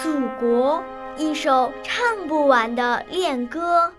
[0.00, 0.80] 祖国，
[1.16, 3.92] 一首唱不完的恋歌。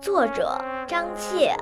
[0.00, 1.54] 作者：张切。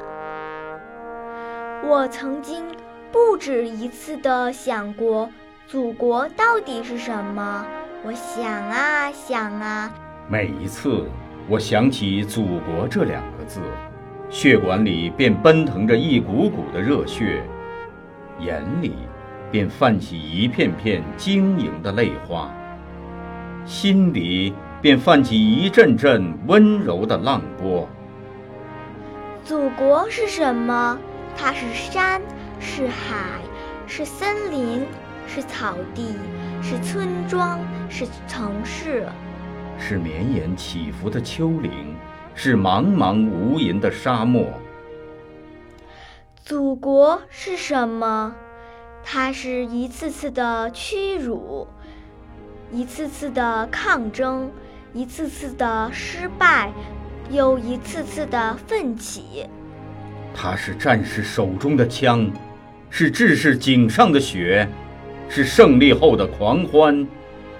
[1.86, 2.64] 我曾经
[3.12, 5.28] 不止一次地想过，
[5.66, 7.66] 祖国到底是什么？
[8.02, 9.92] 我想啊想啊，
[10.26, 11.04] 每一次
[11.46, 13.60] 我想起“祖国”这两个字，
[14.30, 17.42] 血管里便奔腾着一股股的热血，
[18.38, 18.94] 眼里
[19.50, 22.50] 便泛起一片片晶莹的泪花。
[23.66, 27.88] 心里便泛起一阵阵温柔的浪波。
[29.44, 30.96] 祖国是什么？
[31.36, 32.22] 它是山，
[32.60, 33.40] 是海，
[33.86, 34.86] 是森林，
[35.26, 36.14] 是草地，
[36.62, 37.58] 是村庄，
[37.88, 39.04] 是城市，
[39.78, 41.94] 是绵延起伏的丘陵，
[42.34, 44.46] 是茫茫无垠的沙漠。
[46.44, 48.34] 祖国是什么？
[49.04, 51.66] 它是一次次的屈辱。
[52.72, 54.50] 一次次的抗争，
[54.92, 56.72] 一次次的失败，
[57.30, 59.46] 又一次次的奋起。
[60.34, 62.28] 它是战士手中的枪，
[62.90, 64.68] 是志士颈上的血，
[65.28, 67.06] 是胜利后的狂欢，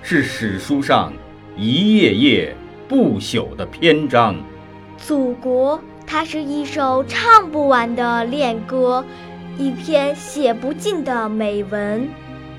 [0.03, 1.12] 是史书上
[1.57, 2.57] 一页页
[2.89, 4.34] 不朽的篇章。
[4.99, 9.05] 祖国，它是一首唱不完的恋歌，
[9.57, 12.09] 一篇写不尽的美文。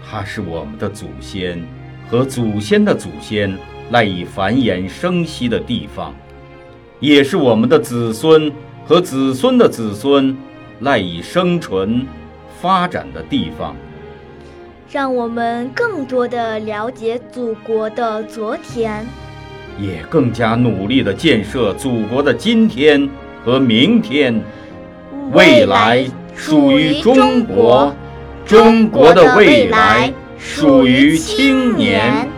[0.09, 1.61] 它是我们的祖先。
[2.09, 3.57] 和祖先的祖先
[3.91, 6.13] 赖以繁衍生息的地方，
[6.99, 8.51] 也是我们的子孙
[8.85, 10.35] 和子孙的子孙
[10.79, 12.05] 赖以生存、
[12.59, 13.75] 发展的地方。
[14.89, 19.05] 让我们更多的了解祖国的昨天，
[19.77, 23.09] 也更加努力的建设祖国的今天
[23.43, 24.41] 和明天。
[25.33, 27.93] 未来属于中国，
[28.45, 30.13] 中国的未来。
[30.39, 32.36] 属于青年。